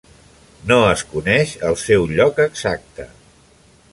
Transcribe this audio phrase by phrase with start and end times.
[0.71, 3.09] No es coneix el seu lloc exacte.